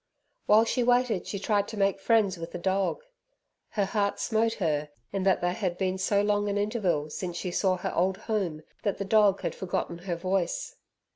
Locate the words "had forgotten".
9.41-9.99